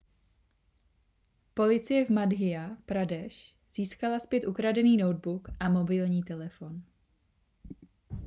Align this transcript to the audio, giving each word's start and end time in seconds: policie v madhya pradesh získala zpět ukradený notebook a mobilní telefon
policie 1.53 2.05
v 2.05 2.09
madhya 2.09 2.77
pradesh 2.85 3.35
získala 3.73 4.19
zpět 4.19 4.47
ukradený 4.47 4.97
notebook 4.97 5.47
a 5.59 5.69
mobilní 5.69 6.23
telefon 6.23 6.83